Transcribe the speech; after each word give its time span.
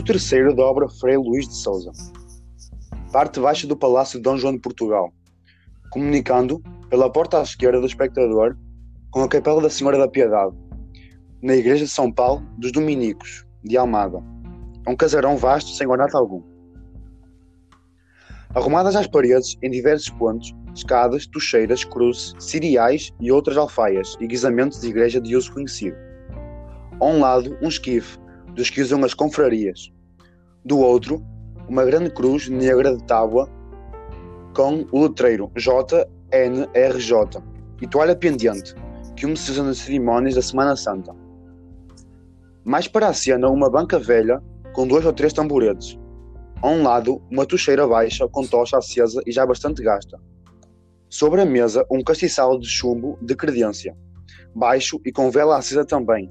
Ato 0.00 0.14
terceiro 0.14 0.56
da 0.56 0.62
obra 0.62 0.88
Frei 0.88 1.18
Luís 1.18 1.46
de 1.46 1.54
Souza. 1.54 1.92
Parte 3.12 3.38
baixa 3.38 3.66
do 3.66 3.76
Palácio 3.76 4.18
de 4.18 4.22
Dom 4.22 4.38
João 4.38 4.54
de 4.54 4.58
Portugal, 4.58 5.12
comunicando 5.90 6.62
pela 6.88 7.12
porta 7.12 7.38
à 7.38 7.42
esquerda 7.42 7.78
do 7.78 7.86
espectador 7.86 8.56
com 9.10 9.22
a 9.22 9.28
Capela 9.28 9.60
da 9.60 9.68
Senhora 9.68 9.98
da 9.98 10.08
Piedade, 10.08 10.56
na 11.42 11.54
Igreja 11.54 11.84
de 11.84 11.90
São 11.90 12.10
Paulo 12.10 12.42
dos 12.56 12.72
Dominicos, 12.72 13.44
de 13.62 13.76
Almada. 13.76 14.24
É 14.86 14.90
um 14.90 14.96
casarão 14.96 15.36
vasto 15.36 15.70
sem 15.72 15.86
ornato 15.86 16.16
algum. 16.16 16.42
Arrumadas 18.54 18.96
às 18.96 19.06
paredes, 19.06 19.58
em 19.62 19.70
diversos 19.70 20.08
pontos, 20.08 20.50
escadas, 20.74 21.26
tocheiras, 21.26 21.84
cruzes, 21.84 22.34
cereais 22.38 23.12
e 23.20 23.30
outras 23.30 23.58
alfaias 23.58 24.16
e 24.18 24.26
guisamentos 24.26 24.80
de 24.80 24.88
igreja 24.88 25.20
de 25.20 25.36
uso 25.36 25.52
conhecido. 25.52 25.96
A 26.98 27.04
um 27.04 27.20
lado, 27.20 27.54
um 27.60 27.68
esquife, 27.68 28.18
dos 28.54 28.70
que 28.70 28.82
usam 28.82 29.04
as 29.04 29.14
confrarias. 29.14 29.92
Do 30.62 30.78
outro, 30.78 31.24
uma 31.68 31.84
grande 31.86 32.10
cruz 32.10 32.48
negra 32.48 32.94
de 32.94 33.02
tábua 33.04 33.48
com 34.54 34.84
o 34.92 35.02
letreiro 35.04 35.50
JNRJ 35.56 37.42
e 37.80 37.86
toalha 37.86 38.14
pendente, 38.14 38.74
que 39.16 39.26
um 39.26 39.34
se 39.34 39.52
usa 39.52 39.62
nas 39.62 39.78
cerimónias 39.78 40.34
da 40.34 40.42
Semana 40.42 40.76
Santa. 40.76 41.14
Mais 42.62 42.86
para 42.86 43.08
a 43.08 43.14
cena, 43.14 43.48
uma 43.48 43.70
banca 43.70 43.98
velha 43.98 44.42
com 44.74 44.86
dois 44.86 45.06
ou 45.06 45.14
três 45.14 45.32
tamboretes. 45.32 45.98
A 46.60 46.68
um 46.68 46.82
lado, 46.82 47.22
uma 47.30 47.46
tocheira 47.46 47.88
baixa 47.88 48.28
com 48.28 48.46
tocha 48.46 48.76
acesa 48.76 49.22
e 49.26 49.32
já 49.32 49.46
bastante 49.46 49.82
gasta. 49.82 50.20
Sobre 51.08 51.40
a 51.40 51.46
mesa, 51.46 51.86
um 51.90 52.02
castiçal 52.04 52.58
de 52.58 52.68
chumbo 52.68 53.18
de 53.22 53.34
credência, 53.34 53.96
baixo 54.54 55.00
e 55.06 55.10
com 55.10 55.30
vela 55.30 55.56
acesa 55.56 55.86
também, 55.86 56.30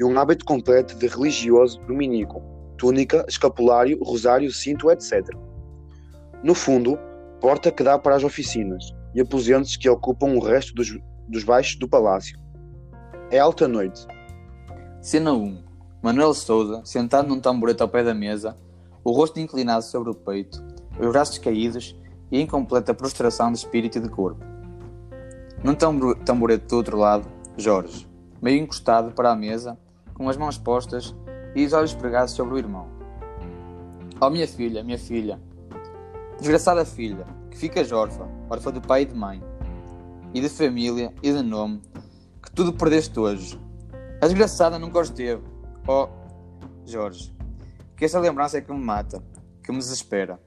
e 0.00 0.04
um 0.04 0.18
hábito 0.18 0.44
completo 0.44 0.96
de 0.96 1.06
religioso 1.06 1.80
dominico, 1.86 2.42
túnica, 2.78 3.26
escapulário, 3.28 4.02
rosário, 4.02 4.50
cinto, 4.50 4.90
etc. 4.90 5.28
No 6.42 6.54
fundo, 6.54 6.98
porta 7.40 7.70
que 7.70 7.82
dá 7.82 7.98
para 7.98 8.14
as 8.14 8.24
oficinas 8.24 8.84
e 9.14 9.20
aposentos 9.20 9.76
que 9.76 9.88
ocupam 9.88 10.28
o 10.28 10.40
resto 10.40 10.72
dos, 10.74 10.96
dos 11.28 11.44
baixos 11.44 11.76
do 11.76 11.88
palácio. 11.88 12.38
É 13.30 13.38
alta 13.38 13.68
noite. 13.68 14.06
Cena 15.02 15.32
1. 15.32 15.64
Manuel 16.00 16.32
Souza, 16.32 16.80
sentado 16.84 17.28
num 17.28 17.40
tamborete 17.40 17.82
ao 17.82 17.88
pé 17.88 18.04
da 18.04 18.14
mesa, 18.14 18.56
o 19.02 19.10
rosto 19.10 19.40
inclinado 19.40 19.82
sobre 19.82 20.10
o 20.10 20.14
peito, 20.14 20.62
os 20.98 21.06
braços 21.08 21.38
caídos 21.38 21.96
e 22.30 22.40
em 22.40 22.46
completa 22.46 22.94
prostração 22.94 23.50
de 23.50 23.58
espírito 23.58 23.98
e 23.98 24.00
de 24.00 24.08
corpo. 24.08 24.44
Num 25.62 25.74
tamborete 25.74 26.66
do 26.66 26.76
outro 26.76 26.96
lado, 26.96 27.28
Jorge, 27.56 28.08
meio 28.40 28.62
encostado 28.62 29.12
para 29.12 29.32
a 29.32 29.36
mesa, 29.36 29.76
com 30.14 30.28
as 30.28 30.36
mãos 30.36 30.56
postas 30.56 31.14
e 31.58 31.66
os 31.66 31.72
olhos 31.72 31.92
pregados 31.92 32.34
sobre 32.34 32.54
o 32.54 32.58
irmão. 32.58 32.88
Oh, 34.20 34.30
minha 34.30 34.46
filha, 34.46 34.84
minha 34.84 34.98
filha, 34.98 35.40
desgraçada 36.38 36.84
filha, 36.84 37.26
que 37.50 37.58
ficas 37.58 37.90
órfã, 37.90 38.28
órfã 38.48 38.72
de 38.72 38.80
pai 38.80 39.02
e 39.02 39.06
de 39.06 39.14
mãe, 39.14 39.42
e 40.32 40.40
de 40.40 40.48
família 40.48 41.12
e 41.20 41.32
de 41.32 41.42
nome, 41.42 41.82
que 42.40 42.52
tudo 42.52 42.72
perdeste 42.72 43.18
hoje. 43.18 43.60
A 44.22 44.26
desgraçada 44.26 44.78
nunca 44.78 45.00
os 45.00 45.10
teve. 45.10 45.42
Oh, 45.88 46.06
Jorge, 46.86 47.34
que 47.96 48.04
essa 48.04 48.20
lembrança 48.20 48.58
é 48.58 48.60
que 48.60 48.72
me 48.72 48.78
mata, 48.78 49.20
que 49.60 49.72
me 49.72 49.78
desespera. 49.78 50.40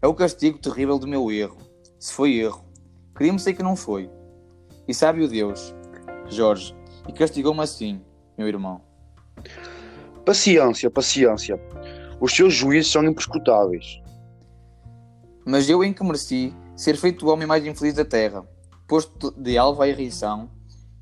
É 0.00 0.06
o 0.06 0.14
castigo 0.14 0.58
terrível 0.58 0.96
do 0.96 1.08
meu 1.08 1.30
erro. 1.32 1.56
Se 1.98 2.12
foi 2.12 2.36
erro, 2.36 2.64
queria-me 3.16 3.40
sei 3.40 3.52
que 3.52 3.64
não 3.64 3.74
foi. 3.74 4.08
E 4.86 4.94
sabe 4.94 5.24
o 5.24 5.28
Deus, 5.28 5.74
Jorge, 6.28 6.72
e 7.08 7.12
castigou-me 7.12 7.62
assim, 7.62 8.00
meu 8.38 8.46
irmão. 8.46 8.80
Paciência, 10.24 10.90
paciência. 10.90 11.60
Os 12.20 12.32
seus 12.32 12.54
juízes 12.54 12.92
são 12.92 13.04
imprescrutáveis. 13.04 14.00
Mas 15.46 15.68
eu 15.68 15.82
em 15.82 15.92
que 15.92 16.04
mereci 16.04 16.54
ser 16.76 16.96
feito 16.96 17.26
o 17.26 17.30
homem 17.30 17.46
mais 17.46 17.66
infeliz 17.66 17.94
da 17.94 18.04
terra, 18.04 18.44
posto 18.86 19.30
de 19.32 19.56
alva 19.56 19.84
à 19.84 19.88
irrição, 19.88 20.50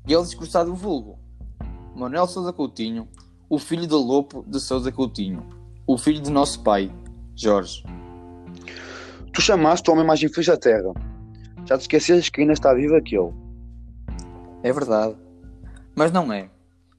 e 0.07 0.13
ele 0.13 0.23
discursado 0.23 0.71
o 0.71 0.75
vulgo. 0.75 1.19
Manuel 1.95 2.27
Sousa 2.27 2.53
Coutinho, 2.53 3.07
o 3.49 3.59
filho 3.59 3.85
de 3.85 3.93
Lopo 3.93 4.43
de 4.47 4.59
Sousa 4.59 4.91
Coutinho, 4.91 5.45
o 5.85 5.97
filho 5.97 6.21
de 6.21 6.31
nosso 6.31 6.63
pai, 6.63 6.91
Jorge. 7.35 7.83
Tu 9.33 9.41
chamaste 9.41 9.89
o 9.89 9.93
homem 9.93 10.05
mais 10.05 10.21
infeliz 10.23 10.47
da 10.47 10.57
terra. 10.57 10.93
Já 11.65 11.77
te 11.77 11.81
esqueces 11.81 12.29
que 12.29 12.41
ainda 12.41 12.53
está 12.53 12.73
vivo 12.73 12.95
aquele. 12.95 13.33
É 14.63 14.71
verdade. 14.71 15.15
Mas 15.95 16.11
não 16.11 16.31
é 16.31 16.49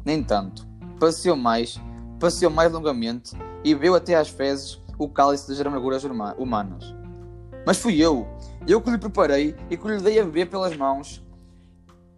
nem 0.05 0.23
tanto. 0.23 0.67
Passeou 0.99 1.37
mais, 1.37 1.81
passeou 2.21 2.53
mais 2.53 2.71
longamente 2.71 3.33
e 3.65 3.75
bebeu 3.75 3.95
até 3.95 4.15
às 4.15 4.29
fezes 4.29 4.81
o 4.99 5.09
cálice 5.09 5.49
das 5.49 5.61
amarguras 5.61 6.05
humanas. 6.05 6.95
Mas 7.67 7.79
fui 7.79 8.01
eu, 8.01 8.29
eu 8.69 8.81
que 8.81 8.91
lhe 8.91 8.99
preparei 8.99 9.57
e 9.71 9.77
que 9.77 9.89
lhe 9.89 10.01
dei 10.01 10.21
a 10.21 10.25
beber 10.25 10.51
pelas 10.51 10.77
mãos, 10.77 11.25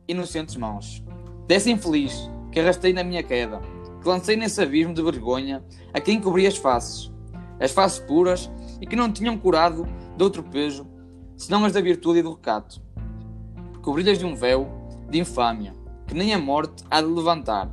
inocentes 0.08 0.56
mãos. 0.56 1.02
Dessa 1.46 1.70
infeliz 1.70 2.28
que 2.50 2.58
arrastei 2.58 2.92
na 2.92 3.04
minha 3.04 3.22
queda, 3.22 3.60
que 4.00 4.08
lancei 4.08 4.36
nesse 4.36 4.60
abismo 4.60 4.92
de 4.92 5.02
vergonha 5.02 5.64
a 5.94 6.00
quem 6.00 6.20
cobri 6.20 6.46
as 6.46 6.56
faces, 6.56 7.10
as 7.60 7.70
faces 7.70 8.00
puras 8.00 8.50
e 8.80 8.86
que 8.86 8.96
não 8.96 9.12
tinham 9.12 9.38
curado 9.38 9.86
de 10.16 10.24
outro 10.24 10.42
peso, 10.42 10.86
senão 11.36 11.64
as 11.64 11.72
da 11.72 11.80
virtude 11.80 12.18
e 12.18 12.22
do 12.22 12.32
recato. 12.32 12.82
Cobri-lhes 13.80 14.18
de 14.18 14.26
um 14.26 14.34
véu 14.34 14.68
de 15.08 15.20
infâmia, 15.20 15.72
que 16.06 16.14
nem 16.14 16.34
a 16.34 16.38
morte 16.38 16.84
há 16.90 17.00
de 17.00 17.06
levantar, 17.06 17.70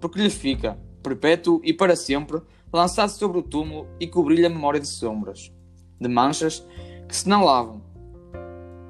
porque 0.00 0.20
lhe 0.20 0.30
fica, 0.30 0.78
perpétuo 1.06 1.60
e 1.62 1.72
para 1.72 1.94
sempre, 1.94 2.40
lançado 2.72 3.10
sobre 3.10 3.38
o 3.38 3.42
túmulo 3.42 3.86
e 4.00 4.08
cobrir-lhe 4.08 4.44
a 4.44 4.50
memória 4.50 4.80
de 4.80 4.88
sombras, 4.88 5.52
de 6.00 6.08
manchas 6.08 6.66
que 7.08 7.14
se 7.14 7.28
não 7.28 7.44
lavam. 7.44 7.80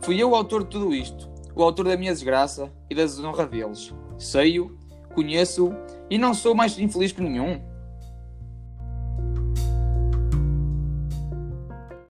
Fui 0.00 0.20
eu 0.20 0.30
o 0.30 0.34
autor 0.34 0.64
de 0.64 0.70
tudo 0.70 0.94
isto, 0.94 1.28
o 1.54 1.62
autor 1.62 1.86
da 1.86 1.96
minha 1.96 2.12
desgraça 2.12 2.72
e 2.88 2.94
da 2.94 3.02
desonra 3.02 3.46
deles. 3.46 3.94
Sei-o, 4.18 4.78
conheço-o 5.14 5.74
e 6.08 6.16
não 6.16 6.32
sou 6.32 6.54
mais 6.54 6.78
infeliz 6.78 7.12
que 7.12 7.20
nenhum. 7.20 7.60